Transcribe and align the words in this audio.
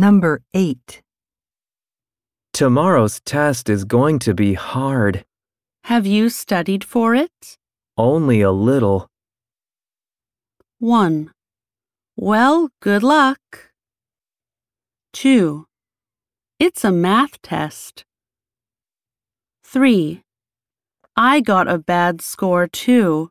Number 0.00 0.40
8. 0.54 1.02
Tomorrow's 2.54 3.20
test 3.20 3.68
is 3.68 3.84
going 3.84 4.18
to 4.20 4.32
be 4.32 4.54
hard. 4.54 5.26
Have 5.84 6.06
you 6.06 6.30
studied 6.30 6.82
for 6.82 7.14
it? 7.14 7.58
Only 7.98 8.40
a 8.40 8.50
little. 8.50 9.08
1. 10.78 11.30
Well, 12.16 12.70
good 12.80 13.02
luck. 13.02 13.40
2. 15.12 15.66
It's 16.58 16.82
a 16.82 16.90
math 16.90 17.42
test. 17.42 18.06
3. 19.64 20.22
I 21.14 21.42
got 21.42 21.68
a 21.68 21.76
bad 21.76 22.22
score 22.22 22.66
too. 22.66 23.28